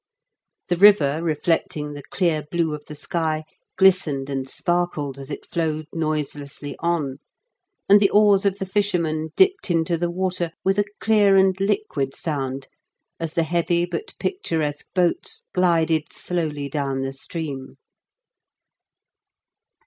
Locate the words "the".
0.69-0.77, 1.93-2.01, 2.87-2.95, 7.99-8.09, 8.57-8.65, 9.99-10.09, 13.33-13.43, 17.01-17.13